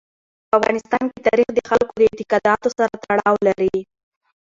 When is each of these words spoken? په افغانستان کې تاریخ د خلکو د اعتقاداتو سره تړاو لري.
په 0.47 0.53
افغانستان 0.59 1.03
کې 1.11 1.19
تاریخ 1.27 1.47
د 1.53 1.59
خلکو 1.69 1.93
د 1.99 2.03
اعتقاداتو 2.09 2.67
سره 2.77 2.93
تړاو 3.03 3.35
لري. 3.47 3.77